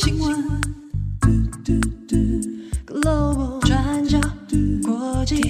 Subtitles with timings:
[0.00, 0.30] 新闻
[2.86, 4.20] ，Global 转角
[4.80, 5.40] 国际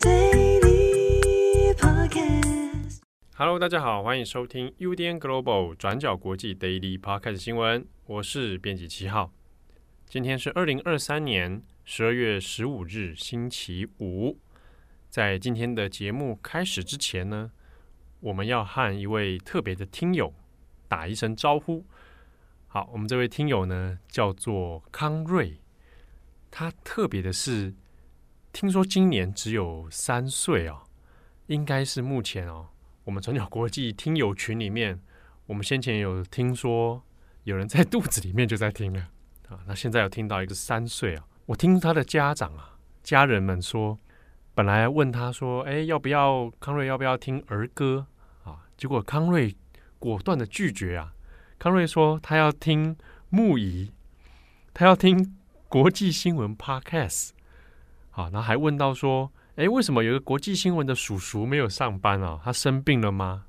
[0.00, 2.98] ，Daily Podcast。
[3.36, 9.32] Hello，大家好，欢迎收听 UDN Global 转角国际 Daily Podcast 新闻，我是编辑七号。
[10.08, 14.36] 今天是二零二三年十二月十五日，星期五。
[15.08, 17.52] 在今天的节目开始之前呢，
[18.18, 20.34] 我们要和一位特别的听友
[20.88, 21.84] 打一声招呼。
[22.66, 25.60] 好，我们这位听友呢叫做康瑞，
[26.50, 27.74] 他特别的是，
[28.52, 30.82] 听说今年只有三岁哦，
[31.46, 32.68] 应该是目前哦，
[33.04, 35.00] 我们转角国际听友群里面，
[35.46, 37.02] 我们先前有听说
[37.44, 39.00] 有人在肚子里面就在听了
[39.48, 43.98] 啊， 那现在有听到一个三岁啊，我听他的家长啊，家人们说。
[44.54, 46.88] 本来问他说：“哎，要不要康瑞？
[46.88, 48.04] 要不要听儿歌
[48.42, 49.56] 啊？”结果康瑞
[49.98, 51.12] 果断的拒绝啊！
[51.58, 52.96] 康瑞说他要听
[53.28, 53.92] 木仪，
[54.72, 55.36] 他要听
[55.68, 57.30] 国际新闻 Podcast。
[58.10, 62.40] 好，然后还问到说：“哎，为什么有个国际新闻的叔叔没有上班啊？
[62.44, 63.44] 他生病了吗？”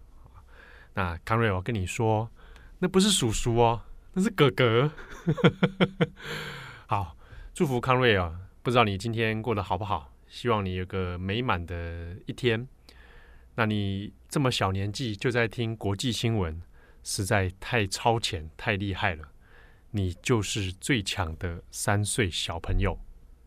[0.95, 2.29] 那康瑞，我跟你说，
[2.79, 3.81] 那不是叔叔哦，
[4.13, 4.91] 那是哥哥。
[6.87, 7.15] 好，
[7.53, 8.39] 祝福康瑞啊！
[8.61, 10.11] 不知道你今天过得好不好？
[10.27, 12.67] 希望你有个美满的一天。
[13.55, 16.61] 那你这么小年纪就在听国际新闻，
[17.03, 19.31] 实在太超前、太厉害了。
[19.91, 22.99] 你就是最强的三岁小朋友。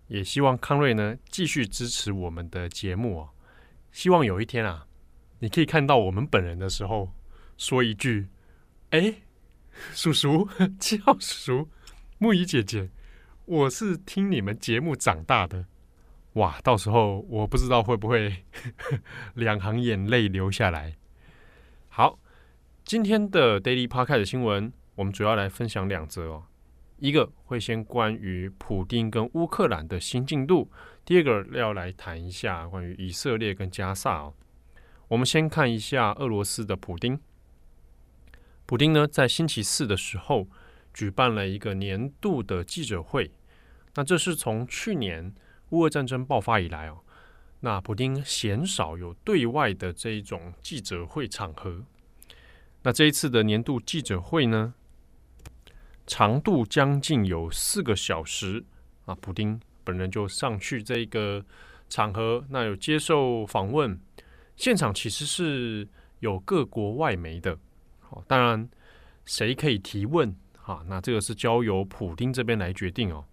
[0.08, 3.30] 也希望康瑞呢继续支持我们的节目哦。
[3.90, 4.86] 希望有一天啊，
[5.38, 7.14] 你可以看到我们本人的时候，
[7.56, 8.28] 说一句
[8.90, 9.22] ：“哎，
[9.94, 11.68] 叔叔，七 号叔叔，
[12.18, 12.90] 木鱼姐姐，
[13.46, 15.66] 我是听你们节目长大的。”
[16.34, 18.44] 哇，到时候我不知道会不会
[19.34, 20.96] 两行眼泪流下来。
[21.90, 22.18] 好，
[22.84, 26.44] 今天的 Daily Podcast 新闻，我们主要来分享两则哦。
[26.96, 30.70] 一个会先关于普丁跟乌克兰的新进度，
[31.04, 34.32] 第二个要来谈一下关于以色列跟加萨哦。
[35.08, 37.20] 我们先看一下俄罗斯的普丁。
[38.64, 40.48] 普丁呢，在星期四的时候
[40.94, 43.30] 举办了一个年度的记者会，
[43.96, 45.34] 那这是从去年。
[45.72, 47.00] 乌俄战争爆发以来哦，
[47.60, 51.82] 那普丁鲜少有对外的这一种记者会场合。
[52.82, 54.74] 那这一次的年度记者会呢，
[56.06, 58.64] 长度将近有四个小时
[59.06, 59.14] 啊。
[59.14, 61.44] 普丁本人就上去这个
[61.88, 63.98] 场合，那有接受访问。
[64.56, 65.88] 现场其实是
[66.20, 67.58] 有各国外媒的，
[68.00, 68.68] 好，当然
[69.24, 70.84] 谁可以提问啊？
[70.86, 73.24] 那这个是交由普丁这边来决定哦。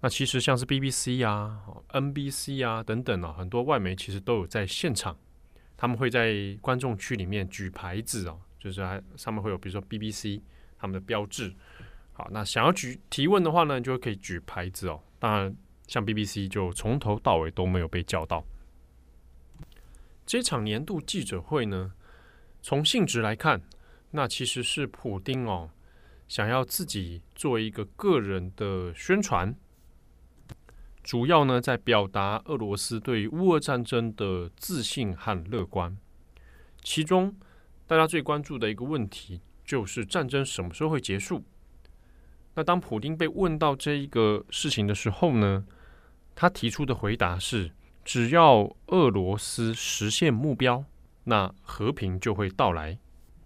[0.00, 1.60] 那其实像是 BBC 啊、
[1.90, 5.18] NBC 啊等等啊，很多外媒其实都有在现场，
[5.76, 10.40] 他们会在观众区里面举牌子哦，就是还上面会有比如说 BBC
[10.78, 11.52] 他们的标志。
[12.12, 15.02] 好，那想要举提问的话呢，就可以举牌子哦。
[15.18, 15.56] 当然，
[15.88, 18.44] 像 BBC 就从头到尾都没有被叫到。
[20.24, 21.92] 这场年度记者会呢，
[22.62, 23.60] 从性质来看，
[24.12, 25.70] 那其实是普丁哦
[26.28, 29.52] 想要自己做一个个人的宣传。
[31.08, 35.96] 主要呢，在表达俄罗斯对乌俄战争的自信和乐观。
[36.82, 37.34] 其中，
[37.86, 41.42] 大家最关注的一个问题就是战争什么时候会结束？
[42.56, 45.64] 那当普丁被问到这一个事情的时候呢，
[46.34, 47.70] 他提出的回答是：
[48.04, 50.84] 只要俄罗斯实现目标，
[51.24, 52.98] 那和平就会到来。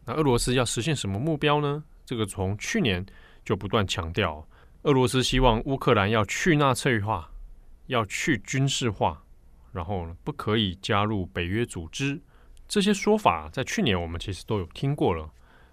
[0.07, 1.85] 那俄罗斯要实现什么目标呢？
[2.05, 3.07] 这个从去年
[3.45, 4.49] 就不断强调，
[4.83, 7.29] 俄罗斯希望乌克兰要去纳粹化。
[7.87, 9.25] 要去军事化，
[9.73, 12.21] 然后不可以加入北约组织，
[12.69, 15.31] 这些说法在去年我们其实都有听过了，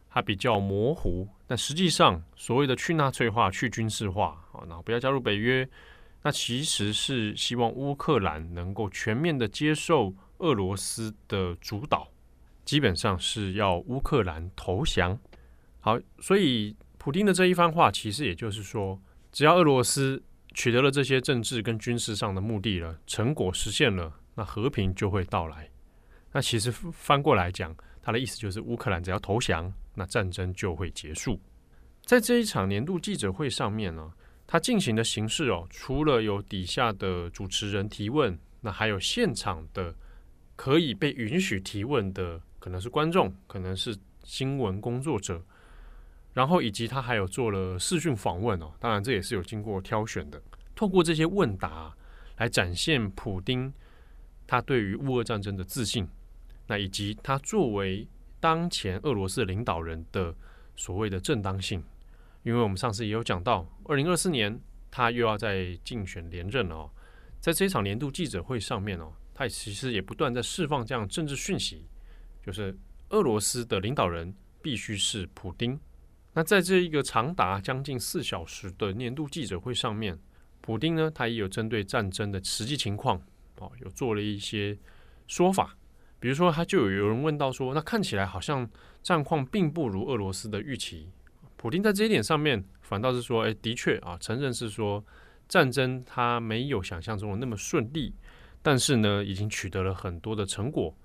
[0.09, 1.27] 它比较模糊。
[1.47, 5.67] 但实际上，所谓的去纳粹化、去军事化啊，然后不要加入北约，
[6.23, 12.09] 那其实是希望乌克兰能够全面的接受俄罗斯的主导，
[12.65, 15.19] 基本上是要乌克兰投降。
[15.79, 18.99] 好，所以普丁的这一番话，其实也就是说，
[19.31, 20.23] 只要俄罗斯。
[20.53, 25.69] 取得了这些政治跟军事上的目的了，成果实现了，那和平就会到来。
[26.31, 31.39] 那其实翻过来讲，他的意思就是乌克兰只要投降，那战争就会结束。
[32.03, 34.11] 在这一场年度记者会上面呢，
[34.47, 39.95] 他进行的形式哦，除了有底下的主持人提问，那还有现场的
[40.55, 45.43] 可以被允许提问的，可能是观众，可能是新闻工作者。
[46.33, 50.41] 然后以及他还有做了视讯访问哦，当然这也是有经过挑选的。
[50.75, 51.93] 透过这些问答
[52.37, 53.73] 来展现普丁
[54.47, 56.07] 他对于乌俄战争的自信，
[56.67, 58.07] 那以及他作为
[58.39, 60.33] 当前俄罗斯领导人的
[60.75, 61.83] 所谓的正当性，
[62.43, 64.57] 因为我们上次也有讲到，二零二四年
[64.89, 66.89] 他又要再竞选连任了哦。
[67.41, 71.85] 在这场年度记者会上面哦，他其实也不断在释放这样政治讯息，
[72.45, 72.77] 就是
[73.09, 75.77] 俄罗斯的领导人必须是普丁。
[76.39, 80.17] 那在这一个长达将近四小时的年度记者会上面，
[80.61, 83.21] 普丁呢，他也有针对战争的实际情况
[83.57, 84.77] 哦，有做了一些
[85.27, 85.75] 说法。
[86.17, 88.65] 比如说，他就有有人问到说，那看起来好像
[89.03, 91.09] 战况并不如俄罗斯的预期。
[91.57, 95.03] 普丁在这一点上面反倒是说，哎，的确啊，承认是说
[95.49, 98.13] 战争它没有想象中的那么顺利，
[98.61, 100.95] 但是呢，已经取得了很多的成果。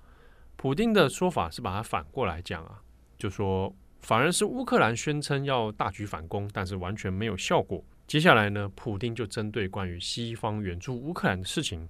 [0.55, 2.81] 普丁的说法是把它反过来讲啊，
[3.17, 7.83] 就说反而是乌克兰宣称要大举反攻，但是完全没有效果。
[8.05, 11.89] 接下来呢，普丁就针对关于西方援助乌克兰的事情，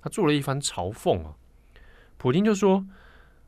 [0.00, 1.34] 他做了一番嘲讽啊。
[2.18, 2.86] 普丁就说：“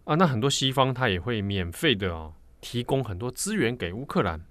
[0.02, 4.44] 啊，那很多西方他也会免费的啊，提供很多资源给乌克兰。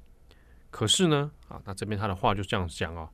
[0.72, 3.10] 可是呢，啊，那这边他的话就这样讲啊，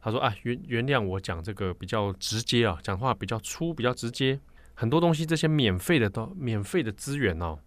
[0.00, 4.40] 他说：啊，原原谅我讲这个比较直接啊，讲话比较粗，比较直接。
[4.74, 7.60] 很多东西这些免费的都免费的资源哦，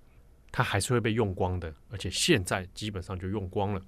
[0.57, 3.81] 它还是会被用光的，而且现在基本上就用光了。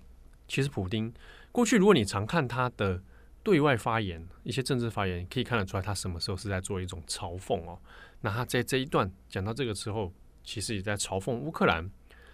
[0.50, 1.14] 其实普丁
[1.50, 3.02] 过去，如果你常看他的
[3.42, 7.80] 对外发言，一些政治发言，可以看得出来他什么时候是在做一种嘲讽哦。”
[8.20, 10.12] 那他在这一段讲到这个时候，
[10.44, 11.90] 其实也在嘲讽乌克兰，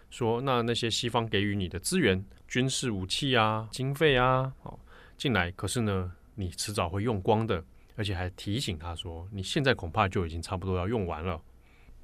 [0.10, 4.80] 说那那些西方给予你的资源、军事武器啊、经费啊，哦
[5.16, 7.64] 进来，可是呢，你迟早会用光的，
[7.96, 11.40] 而且还提醒他说，你现在恐怕就已经差不多要用完了。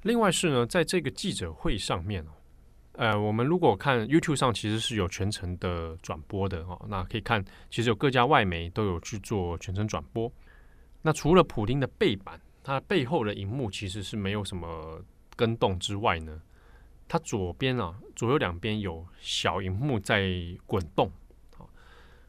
[0.02, 2.30] 另外是呢，在这个记者会上面哦，
[2.92, 10.32] 呃，我们如果看 YouTube 上其实是有全程的转播的哦，那可以看，其实有各家外媒都有去做全程转播。
[11.02, 12.40] 那除了普丁的背板。
[12.62, 15.02] 它背后的荧幕其实是没有什么
[15.34, 16.42] 跟动之外呢，
[17.08, 20.30] 它左边啊，左右两边有小荧幕在
[20.66, 21.10] 滚动。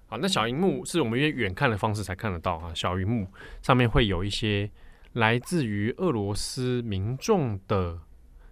[0.07, 2.73] 好，那小荧幕是我们用远看的方式才看得到啊。
[2.73, 3.27] 小荧幕
[3.61, 4.71] 上面会有一些
[5.13, 7.99] 来自于俄罗斯民众的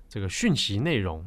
[0.08, 1.26] 这个讯息内容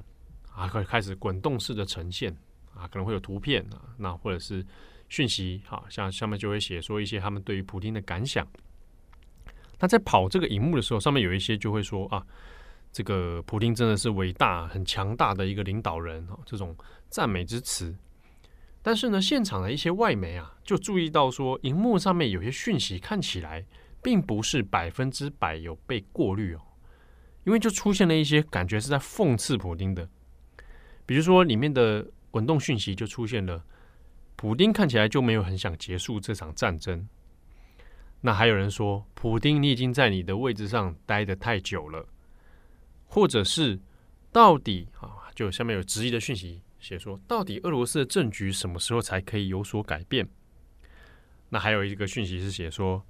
[0.53, 2.37] 啊，会开始滚动式的呈现
[2.75, 4.65] 啊，可能会有图片啊，那或者是
[5.09, 8.47] 讯息，好像下面就会写说一些他们对于普丁的感想。
[9.79, 12.25] 那在跑这个荧幕的时候，上面有一些就会说啊，
[12.93, 16.77] 这个普丁真的是伟大、很强大的一个领导人啊，这种
[17.09, 17.97] 赞美之词。
[18.83, 23.65] 但是呢，现场的一些外媒啊，就注意到说，荧幕上面有些讯息看起来
[24.03, 26.61] 并不是百分之百有被过滤哦，
[27.45, 30.09] 因为就出现了一些感觉是在讽刺普丁的，
[31.07, 33.65] 比如说里面的滚动讯息就出现了，
[34.37, 37.09] 普丁看起来就没有很想结束这场战争。
[38.21, 42.07] 那还有人说，普丁，你已经在你的位置上待得太久了，
[43.07, 43.81] 或者是
[44.31, 50.29] 到底啊，就下面有质疑的讯息写说，到底俄罗斯的政局什么时候才可以有所改变？
[51.49, 53.05] 那还有一个讯息是写说，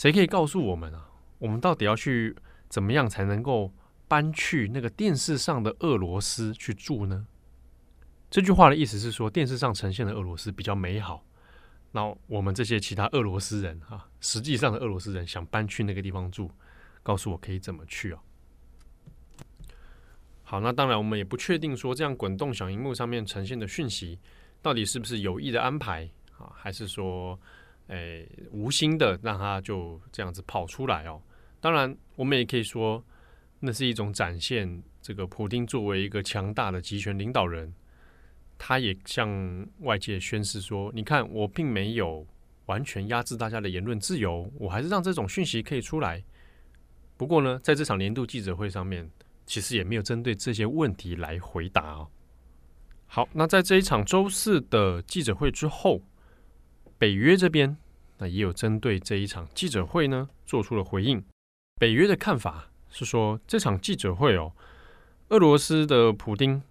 [0.00, 1.10] 谁可以告诉我们啊？
[1.36, 2.34] 我们到底要去
[2.70, 3.70] 怎么样才能够
[4.08, 7.26] 搬去那个电视上的俄罗斯去住呢？
[8.30, 11.22] 这句话的意思是说，电视上呈现的俄罗斯比较美好。
[11.92, 16.50] 那我们这些其他俄罗斯人啊，实际上的俄罗斯人想搬去那个地方住，
[17.02, 18.20] 告诉我可以怎么去哦。
[20.44, 24.18] 好，那当然我们也不确定说这样滚动小荧幕上面呈现的讯息
[24.62, 27.38] 到底是不是有意的安排啊，还是说
[27.90, 31.22] 诶无心的让他就这样子跑出来哦。
[31.60, 33.04] 当然，我们也可以说
[33.60, 37.72] 那是一种展现这个普丁作为一个强大的集权领导人。
[38.62, 42.26] 他也向外界宣示说：“你看，我并没有
[42.66, 46.22] 完全压制大家的言论自由，我还是让这种讯息可以出来。
[47.16, 49.10] 不过呢，在这场年度记者会上面，
[49.46, 52.08] 其实也没有针对这些问题来回答哦。
[53.06, 56.02] 好，那在这一场周四的记者会之后，
[57.00, 57.78] 北约这边
[58.18, 61.24] 那也有针对这一场记者会呢做出了回应。
[61.80, 64.52] 北约的看法是说，这场记者会哦，
[65.30, 66.62] 俄罗斯的普丁。”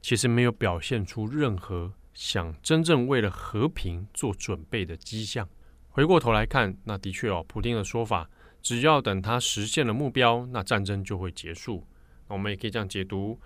[0.00, 5.48] 其实没有表现出任何想真正为了和平做准备的迹象。
[5.88, 8.28] 回过头来看，那的确哦，普丁的说法，
[8.62, 11.86] 只要等他实现了目标，那战争就会结束。
[12.28, 13.38] 那我们也可以这样解读：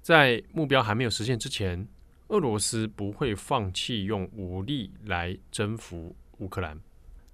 [0.00, 1.88] 在目标还没有实现之前，
[2.28, 6.80] 俄罗斯不会放弃用武力来征服乌克兰。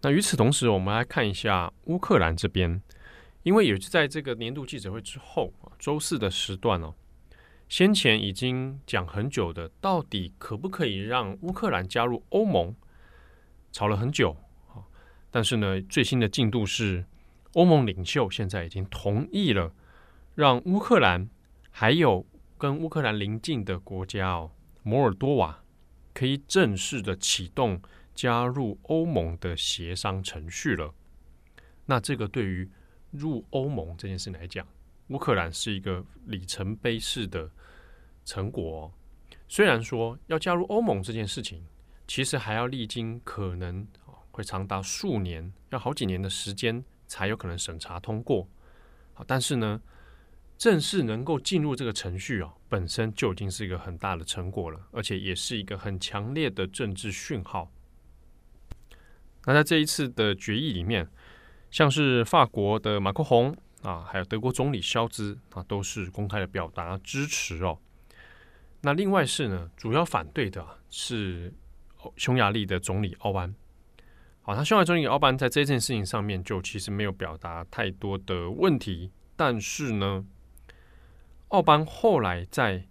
[0.03, 2.83] 那与此同时，我们来看一下乌克兰这边，
[3.43, 6.95] 因为也是在这个年度记者会之后，周四的时段哦。
[7.69, 12.75] 先前已经讲很久的，到底可不可以让乌克兰加入欧盟，
[13.73, 14.37] 吵了很久。
[15.31, 17.07] 但是呢，最新的进度是，
[17.55, 19.73] 欧盟领袖现在已经同意了，
[20.35, 21.31] 让乌克兰
[21.71, 22.27] 还有
[22.59, 24.51] 跟乌克兰邻近的国家哦，
[24.83, 25.63] 摩尔多瓦
[26.13, 27.81] 可以正式的启动
[28.15, 30.93] 加入欧盟的协商程序了。
[31.87, 32.69] 那这个对于
[33.11, 34.67] 入欧盟这件事来讲，
[35.09, 37.51] 乌克兰是一个里程碑式的
[38.25, 38.93] 成果。
[39.49, 41.67] 虽然说要加入欧盟这件事情，
[42.07, 43.87] 其实还要历经可能
[44.31, 48.49] 会长达数年，要好几年的时间才有可能审查通过。
[49.13, 49.81] 好，但是呢，
[50.63, 57.69] 正式能够进入这个程序哦，本身就已经是一个很大的成果了，而且也是一个很强烈的政治讯号。
[59.45, 61.09] 那在这一次的决议里面，
[61.73, 63.53] 像是法国的马克宏
[63.83, 67.77] 啊，还有德国总理肖兹啊，都是公开的表达支持哦。
[68.83, 71.53] 那另外是呢，主要反对的是
[72.15, 73.53] 匈牙利的总理奥班。
[74.43, 80.25] 好，他匈牙利总理奥班在这件事情上面就其实没有表达太多的问题，但是呢。
[81.53, 82.87] 奥班后来在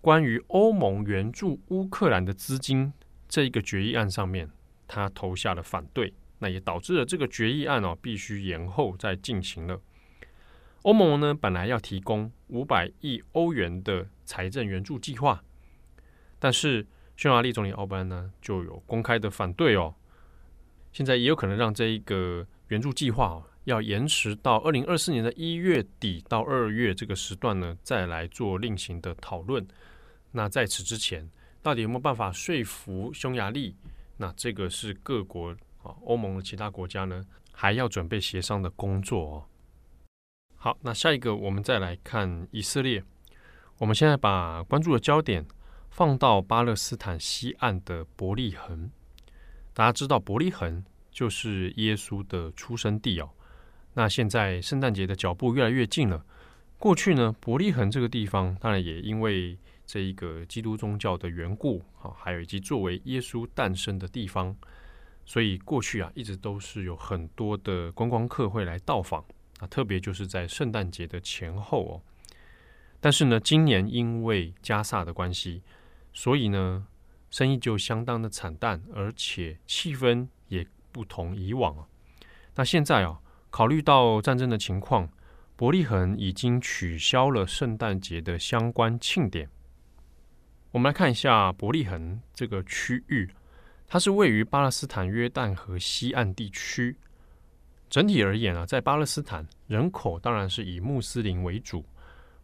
[0.00, 2.92] 关于欧盟援助乌克兰的资金
[3.28, 4.48] 这一个决议案上面，
[4.86, 9.80] 他投下了反对，那也导致了这个决议案哦必须延后再进行了。
[10.82, 15.42] 欧盟呢本来要提供五百亿欧元的财政援助计划，
[16.38, 19.92] 但是匈牙利总理奥班呢就有公开的反对哦，
[20.92, 23.42] 现在也有可能让这一个援助计划哦。
[23.64, 29.66] 要延迟到二零二四年的一月底到二月这个时段呢，再来做另行的讨论。
[30.32, 31.28] 那在此之前，
[31.62, 33.74] 到底有没有办法说服匈牙利？
[34.16, 35.50] 那这个是各国
[35.82, 39.44] 啊，欧盟的其他国家呢，还要准备协商的工作哦。
[40.56, 43.02] 好，那下一个我们再来看以色列。
[43.78, 45.44] 我们现在把关注的焦点
[45.90, 48.90] 放到巴勒斯坦西岸的伯利恒。
[49.72, 53.30] 大家知道伯利恒就是耶稣的出生地哦。
[53.94, 56.24] 那现在圣诞节的脚步越来越近了。
[56.78, 64.54] 过去呢，伯利恒这个地方，当然也因为这一个基督宗教的缘故，啊，还有以及作为耶稣诞生的地方，
[65.24, 69.24] 所以过去啊，一直都是有很多的观光客会来到访
[69.60, 72.02] 啊，特别就是在圣诞节的前后哦。
[73.00, 75.62] 但是呢，今年因为加萨的关系，
[76.12, 76.86] 所以呢，
[77.30, 81.86] 生意就相当的惨淡，而且气氛也不同以往啊。
[82.56, 83.20] 那现在啊。
[83.54, 85.08] 考虑到战争的情况，
[85.54, 89.48] 伯利恒已经取消了圣诞节的相关庆典。
[90.72, 93.30] 我们来看一下伯利恒这个区域，
[93.86, 96.96] 它是位于巴勒斯坦约旦河西岸地区。
[97.88, 101.84] 整体而言啊，在巴勒斯坦人口当然是以穆斯林为主，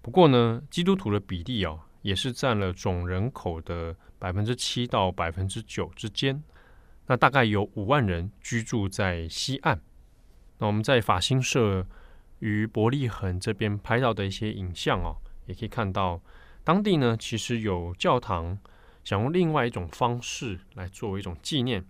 [0.00, 6.40] 不过呢，基督徒的比例啊，也是占了总人口的百分之七到百分之九之间。
[7.08, 9.80] 那大概有五万人居住在西岸。
[10.60, 11.86] 那我们在法新社
[12.40, 16.20] 与伯利恒这边拍到的一些影像哦，也可以看到
[16.62, 18.58] 当地呢，其实有教堂
[19.02, 21.82] 想用另外一种方式来作为一种纪念。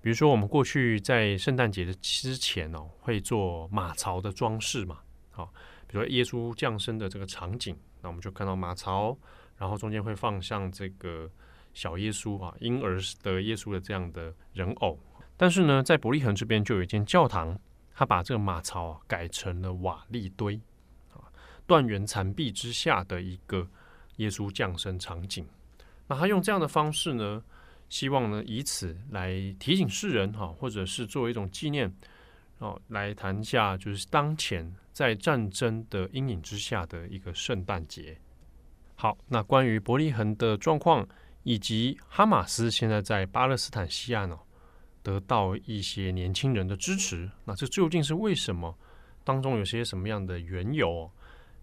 [0.00, 4.98] 比如说，我们过去在圣诞节的之前哦，会做马槽的装饰嘛，
[5.30, 5.46] 好，
[5.86, 9.16] 比如说耶稣降生的这个场景，那我们就看到马槽，
[9.58, 11.30] 然后中间会放上这个
[11.72, 14.98] 小耶稣啊，婴儿的耶稣的这样的人偶。
[15.36, 17.56] 但是呢，在伯利恒这边就有一间教堂。
[17.94, 20.60] 他把这个马槽改成了瓦砾堆，
[21.12, 21.20] 啊，
[21.66, 23.68] 断垣残壁之下的一个
[24.16, 25.46] 耶稣降生场景。
[26.06, 27.42] 那他用这样的方式呢，
[27.88, 31.94] 希望呢以此来提醒世人哈，或者是作为一种纪念
[32.58, 38.18] 哦，来谈一下就是当前在战争的阴影之下的一个圣诞节。
[38.94, 41.06] 好，那关于伯利恒的状况，
[41.42, 44.38] 以及哈马斯现在在巴勒斯坦西岸哦。
[45.02, 48.78] 得到一些年轻人的支持，那这究竟是为什么？
[49.24, 51.10] 当中有些什么样的缘由？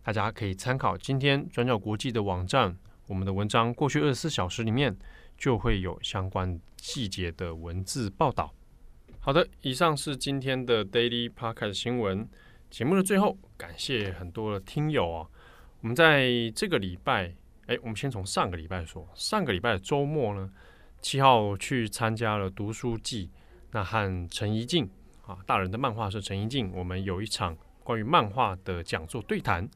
[0.04, 2.78] 大家可以参考今天转角国际的网站，
[3.08, 4.98] 我们的文章过去二十四小时里面
[5.38, 8.54] 就会有相关细节的文字报道。
[9.20, 12.28] 好的，以上是今天的 Daily Podcast 新闻
[12.70, 15.30] 节目的最后，感谢很多的听友哦。
[15.82, 17.36] 我们在这个礼拜，
[17.68, 20.50] 哎，我们先从上个礼拜说，上个礼拜的周末呢。
[21.02, 23.30] 七号去参加了读书季，
[23.72, 24.90] 那和陈怡静
[25.26, 29.68] 啊，大人的漫画社陈怡静，我们有一场关于漫画的讲座对谈。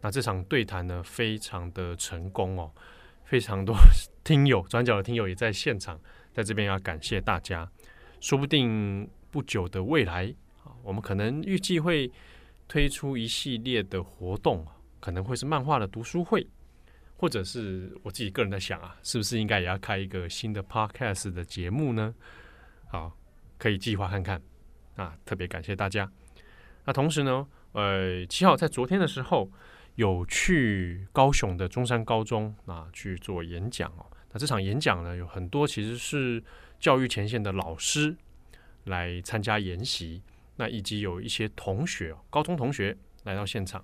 [0.00, 2.70] 那这场对谈呢，非常的成功哦，
[3.24, 3.74] 非常多
[4.24, 5.98] 听友转角的听友也在现场，
[6.32, 7.68] 在这边要感谢大家。
[8.20, 12.10] 说不定不久的未来啊，我们可能预计会
[12.66, 14.66] 推出一系列的活动，
[14.98, 16.46] 可能会是漫画的读书会。
[17.24, 22.14] 或者是我自己个人在想啊，是不是应该也要开一个新的 podcast 的节目呢？
[22.90, 23.16] 好，
[23.56, 24.42] 可以计划看看
[24.96, 25.16] 啊。
[25.24, 26.06] 特别感谢大家。
[26.84, 29.50] 那同时呢，呃，七号在昨天的时候
[29.94, 34.04] 有去高雄的中山高中啊去做演讲哦。
[34.32, 36.44] 那这场演讲呢，有很多其实是
[36.78, 38.14] 教育前线的老师
[38.84, 40.20] 来参加研习，
[40.56, 43.82] 那以及有一些同学，高中同学来到现场，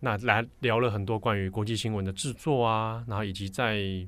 [0.00, 4.06] 那来聊了很多关于国际新闻的制作啊，然后以及在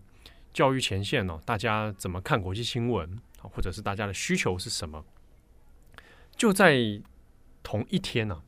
[0.52, 5.04] 教育前线哦，大家怎么看国际新闻，或者是大家的需求是什么？
[6.36, 7.00] 就在
[7.62, 8.42] 同一天呢、啊，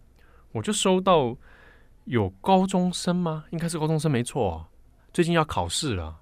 [0.52, 1.36] 我就收到
[2.04, 3.44] 有高中生吗？
[3.50, 4.68] 应该是高中生没错啊，
[5.12, 6.20] 最近要考试了。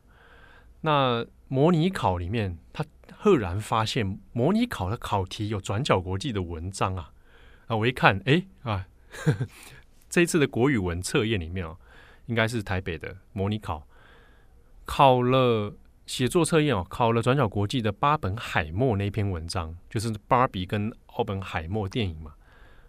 [0.82, 7.12] 那模拟考里面，他赫然发现模拟考的考题有转角国际的文章啊！
[7.66, 9.46] 啊，我一看，哎啊呵呵，
[10.08, 11.76] 这一次的国语文测验里面哦，
[12.26, 13.86] 应该是台北的模拟考，
[14.84, 15.74] 考了
[16.06, 22.32] 写作测验哦，考了转角国际的巴本海默那篇文章，就是芭比跟奥本海默电影嘛。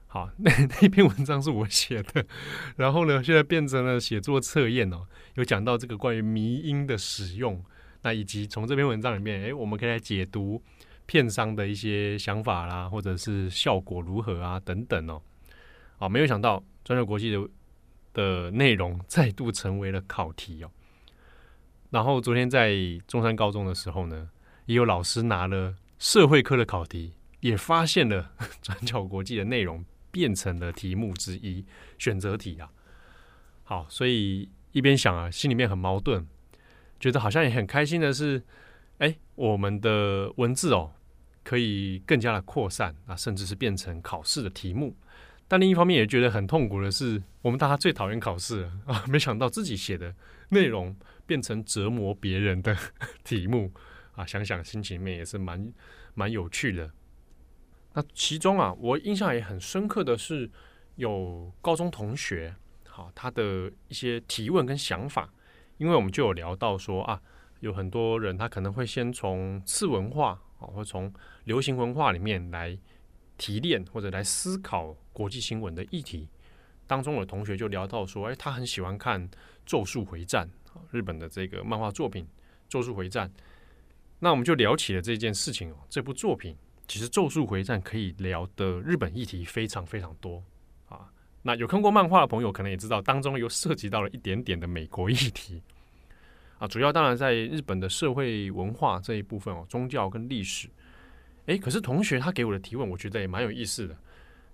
[0.10, 2.26] 好， 那那篇文章是我写的，
[2.78, 5.06] 然后呢，现在变成了写作测验哦，
[5.36, 7.62] 有讲到这个关于迷因的使用。
[8.04, 10.62] 那以及从这篇文章里面，哎，我们可以来解读
[11.06, 15.22] 片商的一些想法啦，或者是效果如何啊，等等哦。
[15.98, 17.50] 啊，没有想到转角国际的
[18.14, 20.72] 的内容再度成为了考题哦。
[21.90, 24.30] 然后昨天在中山高中的时候呢，
[24.68, 31.66] 也有老师拿了社会科的考题，也发现了转角国际的内容变成了题目之一，
[31.98, 32.72] 选择题啊。
[33.66, 36.26] 好，所以一边想啊，心里面很矛盾。
[37.02, 38.42] 觉得好像也很开心的是，
[39.00, 40.94] 哎，我们的文字哦，
[41.44, 44.96] 可以更加的扩散啊，甚至是变成考试的题目。
[45.48, 50.14] 但另一方面也觉得很痛苦的是，我们大家最讨厌考试 啊，没想到自己写的
[50.50, 52.76] 内容变成折磨别人的
[53.24, 53.72] 题目
[54.16, 55.74] 啊，想想心情面也是蛮
[56.14, 56.92] 蛮有趣的。
[57.94, 60.50] 那其中啊，我印象也很深刻的是，
[60.96, 62.54] 有高中同学，
[62.88, 65.34] 好，他的一些提问跟想法。
[65.78, 67.22] 因为我们就有聊到说啊，
[67.60, 70.30] 有很多人他可能会先从次文化
[70.60, 72.76] 啊，或从流行文化里面来
[73.38, 76.28] 提炼或者来思考国际新闻的议题。
[76.86, 79.30] 当中有同学就聊到说，哎，他很喜欢看
[79.66, 80.50] 《咒术回战》
[80.92, 82.24] 日本的这个漫画作品
[82.70, 83.28] 《咒术回战》。
[84.20, 85.76] 那我们就聊起了这件事情哦。
[85.90, 86.56] 这部作品
[86.88, 90.42] 其实《咒术回战》可以聊的日本议题非常非常多
[90.88, 91.12] 啊。
[91.42, 95.62] 那有看过漫画的朋友可能也知道，当中又涉及到了一点点的美国议题
[96.58, 96.68] 啊。
[96.68, 100.70] 主要当然在日本的社会文化这一部分哦，宗教跟历史。
[101.48, 103.98] 诶，可是同学他给我的提问，我觉得也蛮有意思的。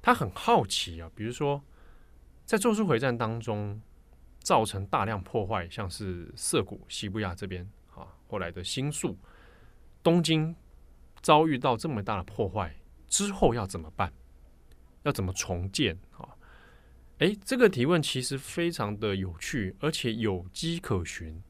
[0.02, 1.62] 他很好奇啊，比如说
[2.46, 3.82] 在咒术回战当中
[4.40, 9.18] 造成大量破坏，像是涩谷、西布亚这边啊，后来的新宿、
[10.02, 10.56] 东京
[11.22, 12.76] 遭遇到这么大的破坏
[13.08, 14.12] 之后要怎么办？
[15.04, 16.30] 要怎么重建啊？
[17.20, 21.42] 诶，这个提问其实非常的有趣，而且有迹可循。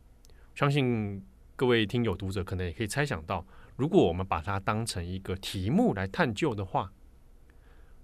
[0.55, 1.25] 相信
[1.55, 6.91] 各位听友读者可能也可以猜想到，如果我们把它当成一个题目来探究的话，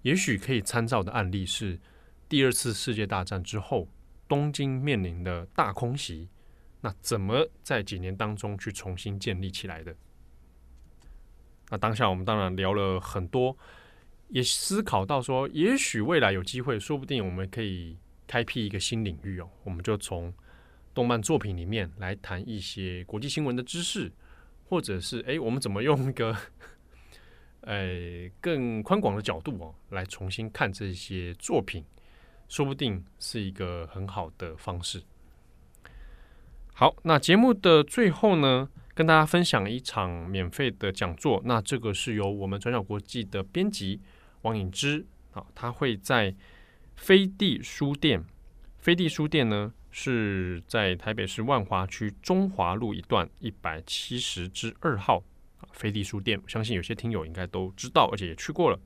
[0.01, 1.79] 也许可以参照的案例是
[2.27, 3.87] 第二次世界大战之后，
[4.27, 6.29] 东京面临的大空袭，
[6.81, 9.95] 那怎么在几年当中去重新建立起来的？
[11.69, 13.57] 那当下我们当然聊了很多。
[14.29, 19.49] 也思考到说，也许未来有机会，说不定我们可以开辟一个新领域哦。
[19.63, 20.31] 我们就从
[20.93, 24.11] 动漫作品里面来谈一些国际新闻的知识，
[24.69, 26.35] 或者是哎，我们怎么用一个
[27.61, 31.83] 呃更宽广的角度哦，来重新看这些作品，
[32.47, 35.01] 说不定是一个很好的方式。
[36.73, 41.41] 好，那节目的最后呢，跟大家分享一场免费的讲座。
[41.43, 43.99] 那这个是由我们转角国际的编辑。
[44.43, 46.33] 王颖之啊，他会在
[46.95, 48.23] 飞地书店。
[48.77, 55.23] 飞地书店呢，是在台北市万华区中华路一段一百七十之二号。
[55.73, 58.79] 飞地书店，相信有些听友应该都知道，而且也去过了。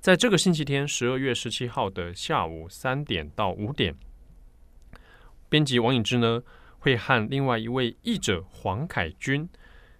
[0.00, 3.94] 在这个星期天，十二月十七号的下午三点到五点，
[5.48, 6.42] 编辑王颖之呢，
[6.78, 9.48] 会和另外一位译者黄凯军，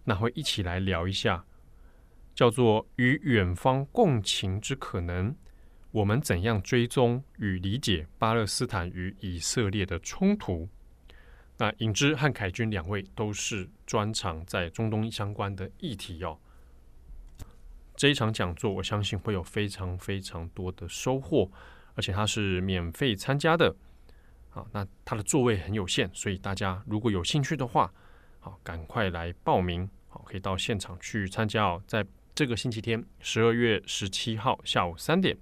[0.05, 1.45] 那会一起来聊一下。
[2.33, 5.37] 叫做与远方共情之可能，
[5.93, 10.69] 我们怎样追踪与理解巴勒斯坦与以色列的冲突？
[11.59, 16.39] 那颖之和凯军两位都是专长在中东相关的议题哦。
[17.97, 21.51] 这一场讲座，我相信会有非常非常多的收获，
[21.95, 23.75] 而且它是免费参加的。
[24.49, 27.93] 好，那它的座位很有限，所以大家如果有兴趣的话，
[28.39, 32.07] 好，赶快来报名，好，可以到现场去参加哦，在。
[32.33, 35.37] 这个星期天，十二月十七号下午三点，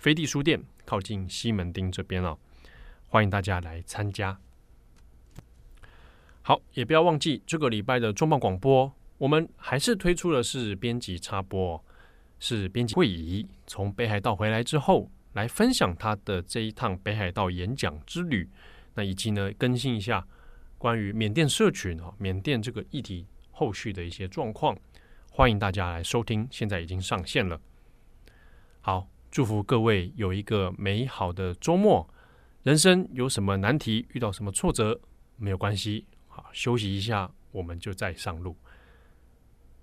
[0.00, 2.38] 飞地书店靠近西门町这边哦，
[3.06, 4.40] 欢迎大家来参加。
[6.40, 11.84] 好，也不要忘记这个礼拜的重磅广播，我们还是推出的是编辑插播，
[12.38, 18.48] 是编辑会议从北海道回来之后来分享他的这一趟北海道演讲之旅，
[18.94, 20.26] 那以及呢更新一下
[20.78, 24.74] 关于缅甸社群啊、缅甸这个议题后续的一些状况，
[25.30, 27.60] 欢迎大家来收听，现在已经上线了。
[28.80, 32.08] 好，祝福各位有一个美好的周末。
[32.64, 35.00] 人生有什么难题，遇到什么挫折，
[35.36, 38.56] 没有关系好，休息一下，我们就再上路。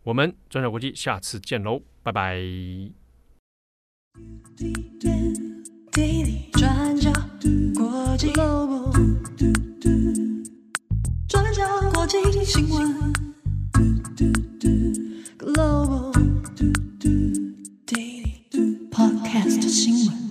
[0.04, 2.36] 我们转角国际下次见喽，拜拜。
[4.52, 4.74] 滴
[5.92, 7.12] 滴转角
[7.74, 8.92] 国际 Global，
[11.28, 13.14] 转角国际新闻
[15.40, 16.12] Global。
[19.68, 20.27] 新闻。